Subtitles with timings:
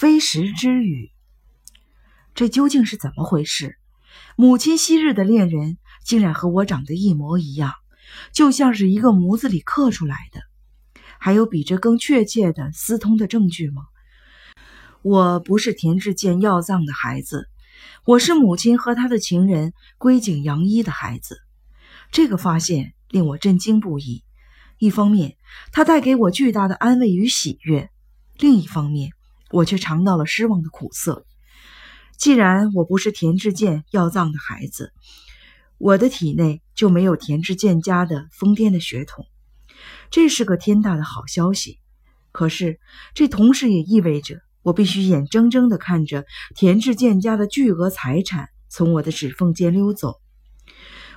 [0.00, 1.10] 非时之语，
[2.34, 3.76] 这究竟是怎么回事？
[4.34, 5.76] 母亲昔日的恋人
[6.06, 7.74] 竟然和我长得一模一样，
[8.32, 10.40] 就像是一个模子里刻出来的。
[11.18, 13.82] 还有比这更确切的私通的证据吗？
[15.02, 17.50] 我不是田志健要葬的孩子，
[18.06, 21.42] 我是母亲和他的情人龟井洋一的孩子。
[22.10, 24.24] 这个发现令我震惊不已。
[24.78, 25.36] 一方面，
[25.72, 27.90] 它带给我巨大的安慰与喜悦；
[28.38, 29.12] 另一方面，
[29.50, 31.26] 我却尝到了失望的苦涩。
[32.16, 34.92] 既然我不是田志健要葬的孩子，
[35.78, 39.26] 我的体内就没有田志健家的疯癫的血统，
[40.10, 41.78] 这是个天大的好消息。
[42.30, 42.78] 可是，
[43.14, 50.20] 这同时也意味着我必须眼睁睁地看着田志健家的巨额财产从我的指缝间溜走。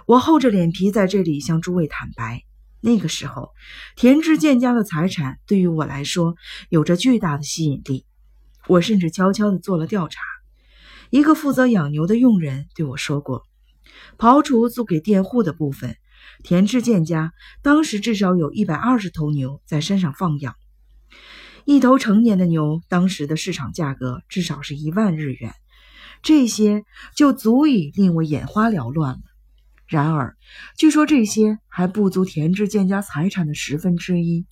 [0.08, 2.44] 我厚着脸皮在这里向诸位坦白。
[2.80, 3.52] 那个时候，
[3.96, 6.36] 田志健家的财产对于我来说
[6.70, 8.06] 有着巨大的吸引力。
[8.68, 10.22] 我甚至悄悄地做了调查。
[11.10, 13.44] 一个负责养牛的佣人对我说过，
[14.18, 15.96] 刨除租给佃户的部分，
[16.44, 20.56] 田志健家当时至少有一百二十头牛在山上放养。
[21.66, 25.54] 一头成年的牛当时的市场价格至少是一万日元，
[26.22, 26.84] 这些
[27.16, 29.22] 就足以令我眼花缭乱了。
[29.86, 30.36] 然而，
[30.78, 34.48] 据说这些还不足田志健家财产的十分之一。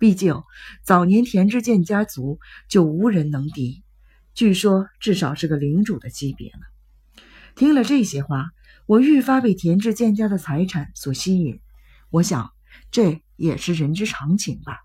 [0.00, 0.34] 毕竟
[0.82, 3.84] 早年田志健家族就无人能敌，
[4.32, 7.12] 据说至少是个领主的级别呢。
[7.54, 8.46] 听了这些话，
[8.86, 11.60] 我愈发被田志健家的财产所吸引。
[12.08, 12.50] 我想，
[12.90, 14.78] 这也是人之常情吧。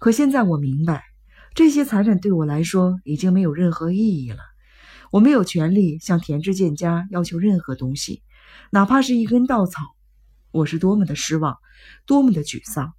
[0.00, 1.04] 可现在我明白，
[1.54, 4.40] 这些财产对我来说已经没有任何意义了。
[5.12, 8.24] 我没有权利向田志健家要求任何东西。
[8.72, 9.82] 哪怕是一根稻草，
[10.50, 11.58] 我是多么的失望，
[12.06, 12.92] 多么的沮丧，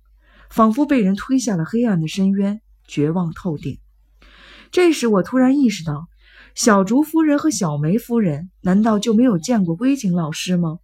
[0.49, 3.79] 仿佛被人推下了黑暗的深渊，绝望透顶。
[4.71, 6.07] 这时，我突然意识到，
[6.55, 10.79] 小竹夫人和小梅夫人难道就没有见过龟井老师吗？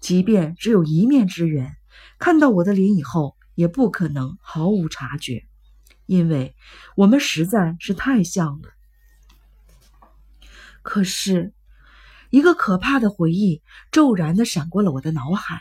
[0.00, 1.76] 即便只有一面之缘，
[2.18, 5.44] 看到我的脸以后，也不可能毫无察觉，
[6.06, 6.54] 因为
[6.96, 8.68] 我们实在是太像了。
[10.82, 11.52] 可是。
[12.30, 13.60] 一个可怕的回忆
[13.90, 15.60] 骤然地闪过了我的脑海，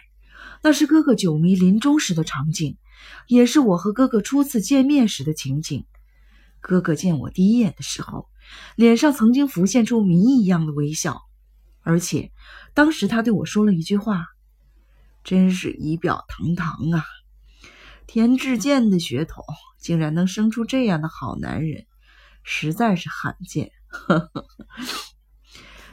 [0.64, 2.78] 那是哥哥九迷临终时的场景，
[3.28, 5.86] 也是我和哥哥初次见面时的情景。
[6.60, 8.28] 哥哥见我第一眼的时候，
[8.76, 11.22] 脸上曾经浮现出谜一样的微笑，
[11.82, 12.32] 而且
[12.74, 14.28] 当时他对我说了一句话
[15.24, 17.04] ：“真是仪表堂堂啊，
[18.06, 19.44] 田志健的血统
[19.80, 21.86] 竟然能生出这样的好男人，
[22.44, 24.46] 实在是罕见。”呵呵。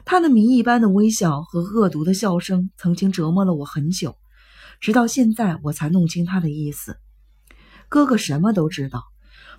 [0.05, 4.17] 他那谜一般的微笑和恶毒的笑声曾经折磨了我很久，
[4.81, 6.99] 直到现在我才弄清他的意思。
[7.89, 9.05] 哥哥什么都知道，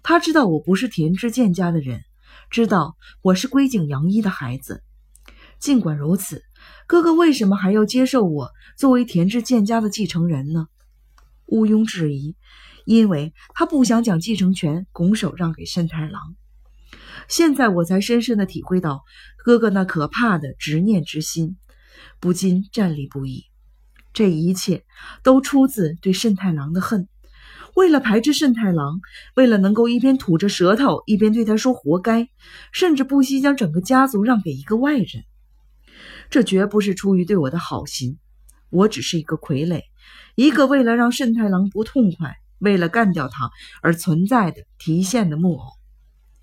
[0.03, 2.03] 他知道我不是田之健家的人，
[2.50, 4.84] 知道我是龟井洋一的孩子。
[5.59, 6.44] 尽管如此，
[6.88, 10.68] 哥哥为什么还要接受我作为田之健家的继承人呢？
[11.47, 12.36] 毋庸置疑，
[12.86, 16.36] 因为他不想将继承权拱手让给慎太郎。
[17.28, 19.03] 现在我才深深地体会到
[19.44, 21.57] 哥哥那可怕的执念之心，
[22.19, 23.48] 不禁战栗不已。
[24.13, 24.83] 这一切
[25.23, 27.07] 都出自对慎太郎的恨。
[27.75, 28.99] 为了排斥慎太郎，
[29.35, 32.27] 为了能够一边吐着舌头一边对他说“活该”，
[32.73, 35.23] 甚至不惜将整个家族让给一个外人。
[36.29, 38.17] 这绝不是出于对我的好心，
[38.69, 39.83] 我只是一个傀儡，
[40.35, 43.49] 一个为了让慎太郎不痛快，为了干掉他
[43.81, 45.69] 而存在的提线的木偶。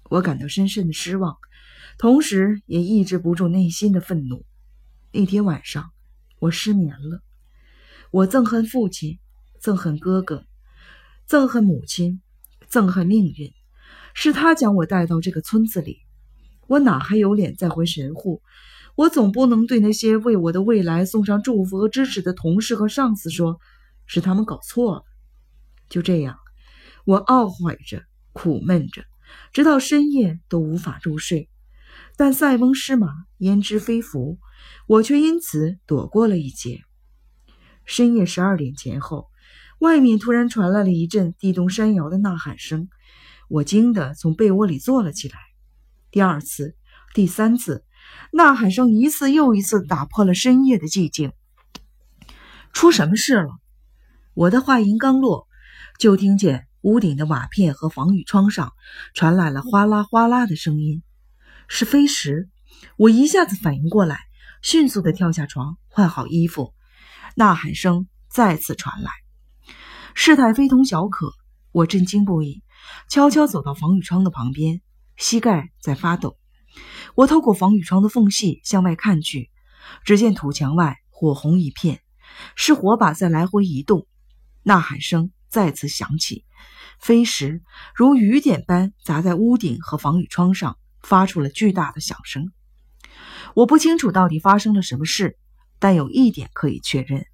[0.08, 1.36] 我感到深深的失望，
[1.98, 4.46] 同时也抑制不住内心的愤怒。
[5.12, 5.90] 那天晚上，
[6.38, 7.25] 我失眠了。
[8.12, 9.18] 我憎恨父亲，
[9.60, 10.44] 憎恨哥哥，
[11.28, 12.22] 憎恨母亲，
[12.70, 13.52] 憎恨命运。
[14.14, 15.98] 是他将我带到这个村子里，
[16.68, 18.40] 我哪还有脸再回神户？
[18.94, 23.60] 我总不能对那些为我的未来送上祝福和支持的同事和上司说，
[24.06, 25.02] 是他们搞错了。
[25.90, 26.38] 就这样，
[27.04, 28.02] 我懊悔着，
[28.32, 29.04] 苦闷着。
[29.52, 31.50] 直到深夜都无法入睡，
[32.16, 33.08] 但塞翁失马
[33.38, 34.38] 焉知非福，
[34.86, 36.85] 我却因此躲过了一劫。
[37.86, 39.28] 深夜十二点前后，
[39.78, 42.88] 外面突然传来了一阵地动山摇的呐喊声，
[43.48, 45.38] 我惊得从被窝里坐了起来。
[46.10, 46.76] 第二次、
[47.14, 47.84] 第三次，
[48.32, 51.32] 呐喊声一次又一次打破了深夜的寂静。
[52.72, 53.50] 出什么事了？
[54.34, 55.46] 我的话音刚落，
[55.98, 56.66] 就听见。
[56.82, 58.72] 屋顶的瓦片和防雨窗上
[59.12, 61.02] 传来了哗啦哗啦的声音，
[61.66, 62.48] 是飞石。
[62.96, 64.20] 我一下子反应过来，
[64.62, 66.75] 迅速地跳下床，换好衣服。
[67.38, 69.10] 呐喊声再次传来，
[70.14, 71.34] 事态非同小可。
[71.70, 72.62] 我震惊不已，
[73.10, 74.80] 悄悄走到防雨窗的旁边，
[75.18, 76.38] 膝盖在发抖。
[77.14, 79.50] 我透过防雨窗的缝隙向外看去，
[80.02, 82.00] 只见土墙外火红一片，
[82.54, 84.06] 是火把在来回移动。
[84.62, 86.46] 呐喊声再次响起，
[86.98, 87.60] 飞石
[87.94, 92.50] 如雨点般砸在屋顶和防雨窗上，发出了巨大的响声。
[93.54, 95.36] 我不清楚到底发生了什么事，
[95.78, 97.24] 但有一点可以确认：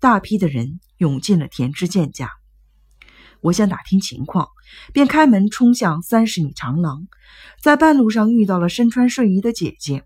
[0.00, 2.30] 大批的人涌进了田之见家。
[3.40, 4.48] 我想打听情况，
[4.92, 7.06] 便开门冲向三十米长廊，
[7.62, 10.04] 在半路上遇到了身穿睡衣的姐姐。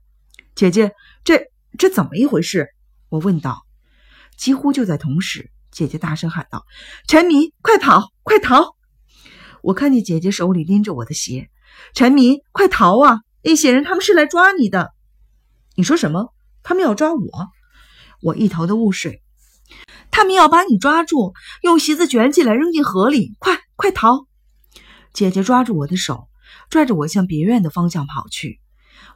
[0.55, 0.93] 姐姐，
[1.25, 1.47] 这
[1.79, 2.69] 这怎么一回事？
[3.09, 3.63] 我问道。
[4.37, 6.67] 几乎就在同时，姐姐大声喊道
[7.09, 8.77] ：“陈迷，快跑，快逃！”
[9.63, 11.49] 我看见姐姐手里拎着我的鞋。
[11.95, 13.21] 陈迷，快逃啊！
[13.43, 14.93] 那些人他们是来抓你的。
[15.75, 16.35] 你说什么？
[16.63, 17.49] 他们要抓我？
[18.23, 19.21] 我一头的雾水。
[20.11, 23.35] 他们要把你抓住，用席子卷起来扔进河里！
[23.39, 24.27] 快，快逃！
[25.13, 26.29] 姐姐抓住我的手，
[26.71, 28.61] 拽着我向别院的方向跑去。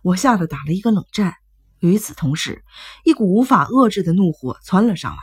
[0.02, 1.34] 我吓得打了一个冷战。
[1.78, 2.64] 与此同时，
[3.04, 5.18] 一股无法遏制的怒火窜了上来。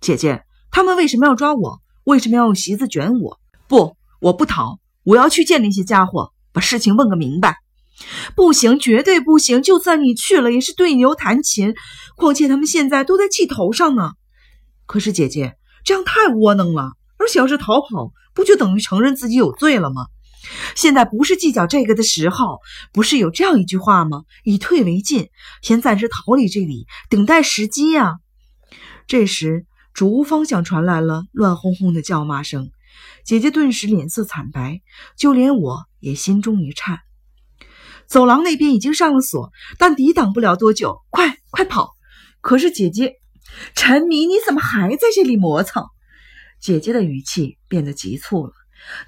[0.00, 1.80] 姐姐，他们为什么要抓我？
[2.04, 3.40] 为什么要用席子卷我？
[3.68, 4.80] 不，我不逃！
[5.04, 7.58] 我要去见那些家伙，把事情问个明白。
[8.34, 9.62] 不行，绝对不行！
[9.62, 11.74] 就算你去了，也是对牛弹琴。
[12.16, 14.12] 况且他们现在都在气头上呢。
[14.86, 16.92] 可是姐姐，这样太窝囊了。
[17.18, 20.06] 而且要是逃跑，不就等于承认自己有罪了吗？
[20.74, 22.60] 现在不是计较这个的时候。
[22.92, 24.22] 不是有这样一句话吗？
[24.44, 25.30] 以退为进，
[25.62, 28.16] 先暂时逃离这里，等待时机呀。
[29.06, 29.64] 这时，
[29.94, 32.70] 主屋方向传来了乱哄哄的叫骂声。
[33.24, 34.82] 姐姐顿时脸色惨白，
[35.16, 37.00] 就连我也心中一颤。
[38.08, 41.02] 走廊那边已经上了锁，但抵挡不了多久。
[41.10, 41.90] 快，快跑！
[42.40, 43.14] 可是姐姐，
[43.74, 45.84] 陈迷，你怎么还在这里磨蹭？
[46.60, 48.52] 姐姐的语气变得急促了。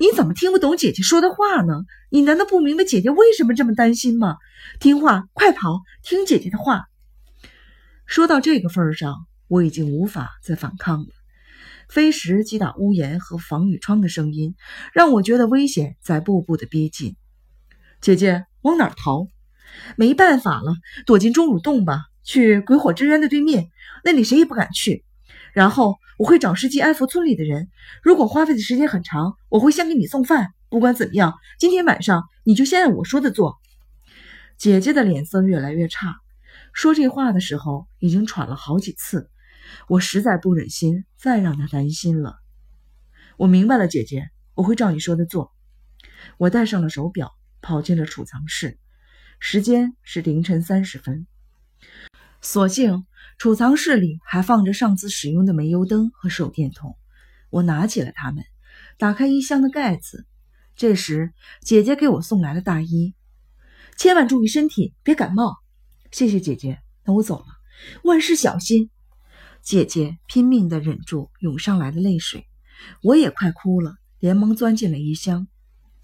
[0.00, 1.84] 你怎么听不懂姐姐说的话呢？
[2.10, 4.36] 你难道不明白姐姐为什么这么担心吗？
[4.80, 5.80] 听话，快跑！
[6.02, 6.86] 听姐姐的话。
[8.06, 9.14] 说到这个份上，
[9.46, 11.08] 我已经无法再反抗了。
[11.88, 14.56] 飞石击打屋檐和防雨窗的声音，
[14.92, 17.14] 让我觉得危险在步步的逼近。
[18.00, 18.47] 姐姐。
[18.62, 19.28] 往哪逃？
[19.96, 20.74] 没办法了，
[21.06, 22.06] 躲进钟乳洞吧。
[22.24, 23.70] 去鬼火之渊的对面，
[24.04, 25.04] 那里谁也不敢去。
[25.54, 27.70] 然后我会找时机安抚村里的人。
[28.02, 30.48] 如果花费的时间很长，我会先给你送饭。
[30.68, 33.56] 不管怎么样，今天晚上你就先按我说的做。
[34.58, 36.16] 姐姐的脸色越来越差，
[36.74, 39.30] 说这话的时候已经喘了好几次。
[39.88, 42.36] 我实在不忍心再让她担心了。
[43.38, 45.52] 我明白了，姐姐，我会照你说的做。
[46.36, 47.37] 我戴上了手表。
[47.60, 48.78] 跑进了储藏室，
[49.38, 51.26] 时间是凌晨三十分。
[52.40, 53.06] 所幸
[53.36, 56.96] 储藏室里还放着上次使用的煤油灯和手电筒。
[57.50, 58.44] 我拿起了它们，
[58.98, 60.26] 打开衣箱的盖子。
[60.76, 61.32] 这时，
[61.62, 63.14] 姐姐给我送来了大衣。
[63.96, 65.56] 千万注意身体，别感冒。
[66.12, 67.46] 谢谢姐姐，那我走了，
[68.04, 68.90] 万事小心。
[69.60, 72.46] 姐姐拼命地忍住涌上来的泪水，
[73.02, 75.48] 我也快哭了，连忙钻进了衣箱。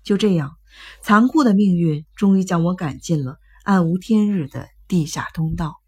[0.02, 0.56] 就这样。
[1.02, 5.83] 残酷的命运终于将我赶进了暗无天日的地下通道。